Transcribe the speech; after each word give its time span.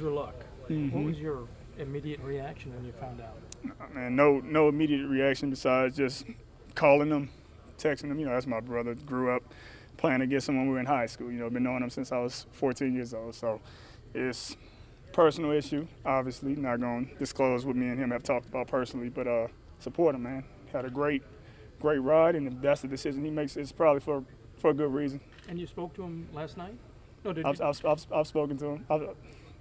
Luck. 0.00 0.34
Mhm. 0.68 0.92
What 0.92 1.04
was 1.04 1.18
your 1.18 1.46
immediate 1.78 2.20
reaction 2.20 2.74
when 2.74 2.84
you 2.84 2.92
found 2.92 3.20
out? 3.20 3.94
Man, 3.94 4.16
no, 4.16 4.40
no 4.40 4.68
immediate 4.68 5.06
reaction 5.06 5.50
besides 5.50 5.96
just 5.96 6.26
calling 6.74 7.08
him, 7.10 7.30
texting 7.78 8.10
him. 8.10 8.18
You 8.18 8.26
know, 8.26 8.32
that's 8.32 8.46
my 8.46 8.60
brother. 8.60 8.94
Grew 8.94 9.30
up 9.34 9.42
playing 9.96 10.20
against 10.20 10.48
him 10.48 10.56
when 10.56 10.66
we 10.66 10.74
were 10.74 10.80
in 10.80 10.86
high 10.86 11.06
school. 11.06 11.30
You 11.30 11.38
know, 11.38 11.50
been 11.50 11.62
knowing 11.62 11.82
him 11.82 11.90
since 11.90 12.12
I 12.12 12.18
was 12.18 12.46
14 12.52 12.94
years 12.94 13.14
old. 13.14 13.34
So 13.34 13.60
it's 14.14 14.56
personal 15.12 15.52
issue. 15.52 15.86
Obviously, 16.04 16.54
not 16.56 16.80
going 16.80 17.08
to 17.08 17.14
disclose 17.14 17.64
what 17.64 17.76
me 17.76 17.88
and 17.88 17.98
him 17.98 18.10
have 18.10 18.22
talked 18.22 18.46
about 18.46 18.68
personally, 18.68 19.08
but 19.08 19.26
uh, 19.26 19.48
support 19.78 20.14
him, 20.14 20.24
man. 20.24 20.44
Had 20.72 20.84
a 20.84 20.90
great, 20.90 21.22
great 21.80 21.98
ride, 21.98 22.34
and 22.34 22.46
if 22.46 22.60
that's 22.60 22.82
the 22.82 22.88
decision 22.88 23.24
he 23.24 23.30
makes, 23.30 23.56
it's 23.56 23.72
probably 23.72 24.00
for 24.00 24.24
for 24.56 24.70
a 24.70 24.74
good 24.74 24.92
reason. 24.92 25.20
And 25.48 25.58
you 25.58 25.66
spoke 25.66 25.94
to 25.94 26.02
him 26.02 26.28
last 26.32 26.56
night? 26.56 26.74
No, 27.24 27.32
did 27.32 27.44
I've, 27.44 27.58
you? 27.58 27.64
I've, 27.66 27.84
I've, 27.84 28.06
I've 28.12 28.26
spoken 28.26 28.56
to 28.58 28.66
him. 28.66 28.86
I've, 28.90 29.08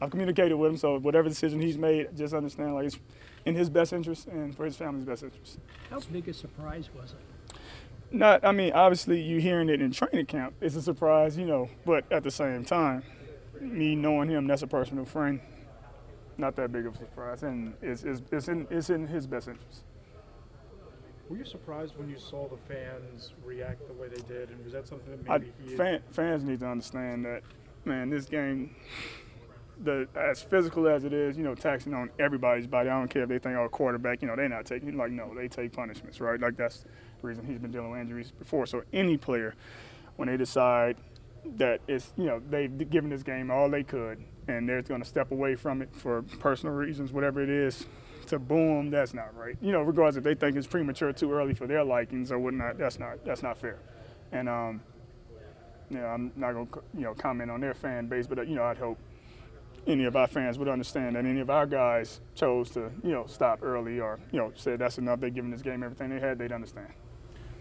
I've 0.00 0.10
communicated 0.10 0.56
with 0.56 0.70
him, 0.72 0.76
so 0.76 0.98
whatever 0.98 1.28
decision 1.28 1.60
he's 1.60 1.76
made, 1.78 2.16
just 2.16 2.34
understand 2.34 2.74
like 2.74 2.86
it's 2.86 2.98
in 3.44 3.54
his 3.54 3.68
best 3.68 3.92
interest 3.92 4.28
and 4.28 4.56
for 4.56 4.64
his 4.64 4.76
family's 4.76 5.04
best 5.04 5.22
interest. 5.24 5.58
How 5.90 6.00
big 6.00 6.28
a 6.28 6.32
surprise 6.32 6.88
was 6.94 7.12
it? 7.12 7.58
Not, 8.10 8.44
I 8.44 8.52
mean, 8.52 8.72
obviously 8.72 9.20
you 9.20 9.40
hearing 9.40 9.68
it 9.68 9.82
in 9.82 9.90
training 9.90 10.26
camp, 10.26 10.54
it's 10.60 10.76
a 10.76 10.82
surprise, 10.82 11.36
you 11.36 11.44
know, 11.46 11.68
but 11.84 12.10
at 12.12 12.22
the 12.22 12.30
same 12.30 12.64
time, 12.64 13.02
me 13.60 13.94
knowing 13.94 14.30
him, 14.30 14.46
that's 14.46 14.62
a 14.62 14.66
personal 14.66 15.04
friend, 15.04 15.40
not 16.38 16.56
that 16.56 16.72
big 16.72 16.86
of 16.86 16.94
a 16.94 16.98
surprise, 16.98 17.42
and 17.42 17.74
it's, 17.82 18.04
it's, 18.04 18.22
it's, 18.30 18.48
in, 18.48 18.66
it's 18.70 18.90
in 18.90 19.06
his 19.06 19.26
best 19.26 19.48
interest. 19.48 19.82
Were 21.28 21.36
you 21.36 21.44
surprised 21.44 21.98
when 21.98 22.08
you 22.08 22.18
saw 22.18 22.48
the 22.48 22.56
fans 22.56 23.34
react 23.44 23.86
the 23.86 23.92
way 23.92 24.08
they 24.08 24.22
did, 24.22 24.48
and 24.48 24.64
was 24.64 24.72
that 24.72 24.86
something 24.88 25.22
that 25.24 25.30
I, 25.30 25.38
maybe 25.38 25.52
he? 25.66 25.76
fan, 25.76 26.00
fans 26.10 26.44
need 26.44 26.60
to 26.60 26.66
understand 26.66 27.26
that, 27.26 27.42
man, 27.84 28.08
this 28.08 28.24
game, 28.24 28.74
the 29.84 30.08
as 30.16 30.42
physical 30.42 30.88
as 30.88 31.04
it 31.04 31.12
is, 31.12 31.36
you 31.36 31.44
know, 31.44 31.54
taxing 31.54 31.94
on 31.94 32.10
everybody's 32.18 32.66
body. 32.66 32.88
I 32.88 32.98
don't 32.98 33.08
care 33.08 33.22
if 33.22 33.28
they 33.28 33.38
think, 33.38 33.56
oh, 33.56 33.68
quarterback, 33.68 34.22
you 34.22 34.28
know, 34.28 34.36
they're 34.36 34.48
not 34.48 34.66
taking. 34.66 34.96
Like, 34.96 35.10
no, 35.10 35.32
they 35.34 35.48
take 35.48 35.72
punishments, 35.72 36.20
right? 36.20 36.40
Like 36.40 36.56
that's 36.56 36.84
the 37.20 37.26
reason 37.26 37.44
he's 37.44 37.58
been 37.58 37.70
dealing 37.70 37.90
with 37.90 38.00
injuries 38.00 38.30
before. 38.30 38.66
So 38.66 38.82
any 38.92 39.16
player, 39.16 39.54
when 40.16 40.28
they 40.28 40.36
decide 40.36 40.96
that 41.56 41.80
it's, 41.86 42.12
you 42.16 42.24
know, 42.24 42.42
they've 42.50 42.90
given 42.90 43.10
this 43.10 43.22
game 43.22 43.50
all 43.50 43.70
they 43.70 43.82
could, 43.82 44.22
and 44.48 44.68
they're 44.68 44.82
going 44.82 45.02
to 45.02 45.08
step 45.08 45.30
away 45.30 45.54
from 45.54 45.82
it 45.82 45.88
for 45.92 46.22
personal 46.22 46.74
reasons, 46.74 47.12
whatever 47.12 47.40
it 47.40 47.50
is, 47.50 47.86
to 48.26 48.38
boom, 48.38 48.90
that's 48.90 49.14
not 49.14 49.34
right. 49.36 49.56
You 49.60 49.72
know, 49.72 49.82
regardless 49.82 50.16
if 50.16 50.24
they 50.24 50.34
think 50.34 50.56
it's 50.56 50.66
premature, 50.66 51.12
too 51.12 51.32
early 51.32 51.54
for 51.54 51.66
their 51.66 51.84
likings 51.84 52.30
or 52.30 52.38
whatnot, 52.38 52.78
that's 52.78 52.98
not 52.98 53.24
that's 53.24 53.42
not 53.42 53.58
fair. 53.58 53.78
And 54.32 54.48
um, 54.48 54.82
you 55.90 55.98
know, 55.98 56.06
I'm 56.06 56.32
not 56.36 56.52
gonna 56.52 56.66
you 56.94 57.04
know 57.04 57.14
comment 57.14 57.50
on 57.50 57.60
their 57.60 57.74
fan 57.74 58.06
base, 58.06 58.26
but 58.26 58.38
uh, 58.38 58.42
you 58.42 58.54
know, 58.54 58.64
I'd 58.64 58.76
hope 58.76 58.98
any 59.86 60.04
of 60.04 60.16
our 60.16 60.26
fans 60.26 60.58
would 60.58 60.68
understand 60.68 61.16
that 61.16 61.24
any 61.24 61.40
of 61.40 61.50
our 61.50 61.66
guys 61.66 62.20
chose 62.34 62.70
to 62.70 62.90
you 63.02 63.10
know 63.12 63.24
stop 63.26 63.60
early 63.62 64.00
or 64.00 64.18
you 64.32 64.38
know 64.38 64.52
said 64.54 64.78
that's 64.78 64.98
enough. 64.98 65.20
They're 65.20 65.30
giving 65.30 65.50
this 65.50 65.62
game 65.62 65.82
everything 65.82 66.10
they 66.10 66.20
had. 66.20 66.38
They'd 66.38 66.52
understand. 66.52 66.88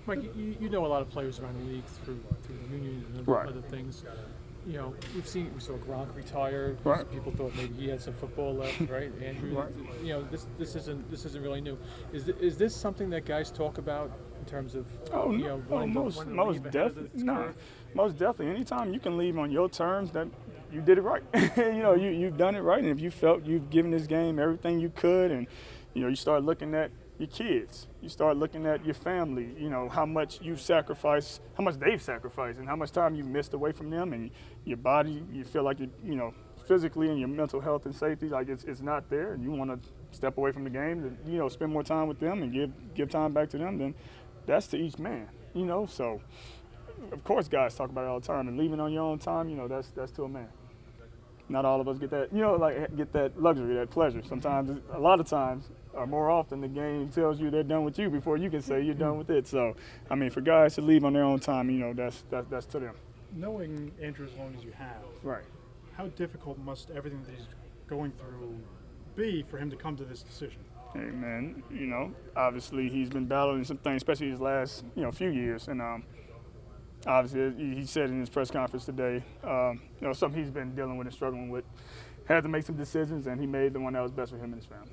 Mike, 0.06 0.24
you, 0.36 0.56
you 0.60 0.70
know 0.70 0.86
a 0.86 0.88
lot 0.88 1.02
of 1.02 1.10
players 1.10 1.40
around 1.40 1.60
the 1.60 1.72
league 1.72 1.86
through 2.04 2.20
through 2.44 2.56
the 2.70 2.76
union 2.76 3.06
and 3.10 3.20
other, 3.22 3.32
Right. 3.32 3.48
other 3.48 3.62
things. 3.62 4.04
You 4.66 4.74
know, 4.74 4.94
we've 5.16 5.28
seen 5.28 5.50
we 5.54 5.62
saw 5.62 5.74
Gronk 5.74 6.14
retire. 6.14 6.76
Right. 6.84 7.10
People 7.10 7.32
thought 7.32 7.56
maybe 7.56 7.74
he 7.76 7.88
had 7.88 8.02
some 8.02 8.14
football 8.16 8.54
left, 8.54 8.80
right? 8.90 9.12
Andrew, 9.24 9.58
Right. 9.58 9.70
you 10.04 10.10
know, 10.10 10.24
this 10.24 10.46
this 10.58 10.76
isn't 10.76 11.10
this 11.10 11.24
isn't 11.26 11.42
really 11.42 11.62
new. 11.62 11.78
Is 12.12 12.26
th- 12.26 12.38
is 12.40 12.58
this 12.58 12.76
something 12.76 13.10
that 13.12 13.24
guys 13.26 13.50
talk 13.52 13.78
about 13.78 14.12
in 14.40 14.46
terms 14.46 14.76
of 14.76 14.86
Oh, 15.14 15.32
you 15.32 15.38
no, 15.40 15.58
know 15.58 15.64
oh, 15.72 15.88
most, 15.88 16.26
most 16.28 16.54
leave 16.54 16.66
ahead 16.66 16.76
of 16.88 16.96
definitely, 16.96 17.20
the 17.20 17.24
nah, 17.26 17.48
most 17.94 18.18
definitely. 18.18 18.56
Anytime 18.56 18.94
you 18.94 19.00
can 19.00 19.18
leave 19.18 19.38
on 19.38 19.52
your 19.52 19.70
terms, 19.70 20.12
that 20.12 20.28
you 20.72 20.82
did 20.82 20.98
it 20.98 21.02
right. 21.02 21.24
you 21.58 21.82
know, 21.82 21.94
you 21.94 22.10
you've 22.10 22.38
done 22.38 22.56
it 22.56 22.62
right, 22.62 22.80
and 22.80 22.90
if 22.90 23.00
you 23.00 23.12
felt 23.12 23.46
you've 23.46 23.70
given 23.70 23.92
this 23.92 24.08
game 24.08 24.40
everything 24.40 24.80
you 24.80 24.90
could, 24.90 25.32
and 25.32 25.48
you 25.94 26.02
know, 26.02 26.08
you 26.08 26.16
start 26.16 26.44
looking 26.44 26.76
at 26.76 26.92
your 27.18 27.28
kids, 27.28 27.88
you 28.02 28.10
start 28.10 28.38
looking 28.38 28.66
at 28.66 28.86
your 28.86 28.94
family. 28.94 29.50
You 29.58 29.70
know, 29.70 29.90
how 29.90 30.06
much 30.06 30.42
you've 30.42 30.62
sacrificed, 30.62 31.42
how 31.56 31.64
much 31.64 31.76
they've 31.76 32.02
sacrificed, 32.02 32.60
and 32.60 32.68
how 32.68 32.76
much 32.76 32.92
time 32.92 33.16
you've 33.16 33.28
missed 33.28 33.54
away 33.54 33.72
from 33.72 33.90
them, 33.90 34.14
and 34.14 34.30
your 34.66 34.78
body, 34.78 35.24
you 35.32 35.44
feel 35.44 35.64
like 35.64 35.80
you, 35.80 35.90
you 36.04 36.16
know, 36.16 36.34
physically 36.68 37.10
and 37.10 37.20
your 37.20 37.30
mental 37.30 37.62
health 37.62 37.86
and 37.86 37.96
safety, 37.96 38.28
like 38.28 38.50
it's, 38.50 38.64
it's 38.66 38.82
not 38.82 39.10
there, 39.10 39.34
and 39.34 39.44
you 39.44 39.52
want 39.52 39.72
to 39.72 39.90
step 40.12 40.38
away 40.38 40.52
from 40.52 40.64
the 40.64 40.70
game 40.70 41.02
to, 41.02 41.32
you 41.32 41.38
know, 41.38 41.48
spend 41.48 41.72
more 41.72 41.84
time 41.84 42.08
with 42.08 42.20
them 42.20 42.44
and 42.44 42.54
give 42.54 42.72
give 42.94 43.10
time 43.10 43.34
back 43.34 43.50
to 43.50 43.58
them. 43.58 43.78
Then 43.78 43.96
that's 44.46 44.68
to 44.68 44.78
each 44.78 45.00
man, 45.00 45.28
you 45.54 45.66
know. 45.66 45.86
So, 45.86 46.22
of 47.12 47.24
course, 47.24 47.48
guys 47.48 47.76
talk 47.76 47.90
about 47.90 48.06
it 48.06 48.08
all 48.08 48.20
the 48.20 48.28
time, 48.28 48.48
and 48.48 48.58
leaving 48.58 48.80
on 48.80 48.92
your 48.92 49.04
own 49.04 49.20
time, 49.20 49.50
you 49.50 49.56
know, 49.56 49.68
that's 49.68 49.90
that's 49.90 50.12
to 50.14 50.24
a 50.24 50.30
man. 50.30 50.48
Not 51.50 51.64
all 51.64 51.80
of 51.80 51.88
us 51.88 51.98
get 51.98 52.10
that, 52.10 52.34
you 52.34 52.42
know, 52.42 52.56
like 52.56 52.96
get 52.98 53.14
that 53.14 53.42
luxury, 53.42 53.76
that 53.76 53.90
pleasure. 53.90 54.22
Sometimes, 54.28 54.82
a 54.94 55.00
lot 55.00 55.20
of 55.22 55.28
times, 55.28 55.70
or 55.94 56.06
more 56.06 56.30
often, 56.30 56.60
the 56.60 56.68
game 56.68 57.08
tells 57.10 57.40
you 57.40 57.50
they're 57.50 57.64
done 57.64 57.86
with 57.86 57.98
you 57.98 58.10
before 58.10 58.36
you 58.38 58.50
can 58.50 58.62
say 58.62 58.82
you're 58.82 58.94
done 58.94 59.18
with 59.18 59.30
it. 59.30 59.48
So, 59.48 59.76
I 60.10 60.16
mean, 60.16 60.30
for 60.30 60.42
guys 60.42 60.76
to 60.76 60.82
leave 60.82 61.06
on 61.06 61.14
their 61.14 61.24
own 61.24 61.40
time, 61.40 61.70
you 61.70 61.78
know, 61.80 61.94
that's 61.94 62.24
that's, 62.30 62.48
that's 62.50 62.66
to 62.68 62.80
them. 62.80 62.96
Knowing 63.34 63.92
Andrew 64.02 64.26
as 64.28 64.34
long 64.38 64.54
as 64.58 64.64
you 64.64 64.72
have, 64.72 65.04
Right. 65.24 65.44
how 65.96 66.08
difficult 66.08 66.58
must 66.60 66.90
everything 66.92 67.24
that 67.24 67.32
he's 67.36 67.48
going 67.88 68.12
through 68.12 68.58
be 69.16 69.42
for 69.42 69.58
him 69.58 69.70
to 69.70 69.76
come 69.78 69.96
to 69.98 70.04
this 70.06 70.24
decision? 70.24 70.60
Hey 70.94 71.00
man, 71.12 71.64
you 71.72 71.86
know, 71.88 72.12
obviously 72.36 72.90
he's 72.90 73.10
been 73.10 73.26
battling 73.26 73.64
some 73.64 73.78
things, 73.78 73.98
especially 73.98 74.30
his 74.30 74.40
last, 74.40 74.84
you 74.96 75.04
know, 75.04 75.12
few 75.12 75.30
years, 75.30 75.68
and 75.68 75.82
um, 75.82 76.04
obviously 77.06 77.76
he- 77.76 77.86
said 77.86 78.10
in 78.10 78.20
his 78.20 78.30
press 78.30 78.50
conference 78.52 78.86
today, 78.86 79.24
um, 79.44 79.82
you 80.02 80.08
know, 80.08 80.14
something 80.14 80.42
he's 80.42 80.52
been 80.52 80.76
dealing 80.76 80.98
with 80.98 81.08
and 81.08 81.14
struggling 81.14 81.50
with. 81.50 81.66
Had 82.28 82.44
to 82.44 82.50
make 82.50 82.66
some 82.66 82.76
decisions, 82.76 83.28
and 83.28 83.40
he 83.40 83.48
made 83.48 83.74
the 83.74 83.80
one 83.80 83.94
that 83.94 84.02
was 84.02 84.12
best 84.12 84.32
for 84.32 84.38
him 84.38 84.46
and 84.46 84.56
his 84.56 84.66
family. 84.66 84.92